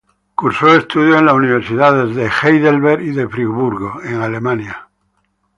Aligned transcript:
Cursó 0.33 0.73
estudios 0.75 1.19
en 1.19 1.27
las 1.27 1.35
universidades 1.35 2.15
de 2.15 2.25
Heidelberg 2.27 3.03
y 3.03 3.11
de 3.11 3.29
Friburgo 3.29 4.01
en 4.01 4.19
Alemania. 4.23 4.87